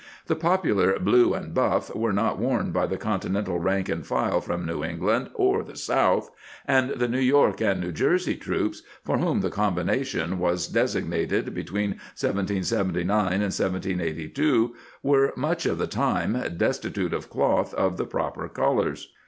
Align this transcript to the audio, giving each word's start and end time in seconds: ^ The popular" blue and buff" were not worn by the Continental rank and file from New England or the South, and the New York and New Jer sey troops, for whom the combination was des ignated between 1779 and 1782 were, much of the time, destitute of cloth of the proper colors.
^ 0.01 0.03
The 0.25 0.35
popular" 0.35 0.97
blue 0.99 1.35
and 1.35 1.53
buff" 1.53 1.93
were 1.95 2.11
not 2.11 2.39
worn 2.39 2.71
by 2.71 2.87
the 2.87 2.97
Continental 2.97 3.59
rank 3.59 3.87
and 3.87 4.03
file 4.03 4.41
from 4.41 4.65
New 4.65 4.83
England 4.83 5.29
or 5.35 5.63
the 5.63 5.75
South, 5.77 6.31
and 6.65 6.89
the 6.89 7.07
New 7.07 7.19
York 7.19 7.61
and 7.61 7.79
New 7.79 7.91
Jer 7.91 8.17
sey 8.17 8.33
troops, 8.35 8.81
for 9.05 9.19
whom 9.19 9.41
the 9.41 9.51
combination 9.51 10.39
was 10.39 10.67
des 10.67 10.99
ignated 10.99 11.53
between 11.53 11.91
1779 12.17 13.15
and 13.31 13.41
1782 13.43 14.73
were, 15.03 15.33
much 15.37 15.67
of 15.67 15.77
the 15.77 15.85
time, 15.85 16.35
destitute 16.57 17.13
of 17.13 17.29
cloth 17.29 17.71
of 17.75 17.97
the 17.97 18.05
proper 18.05 18.49
colors. 18.49 19.09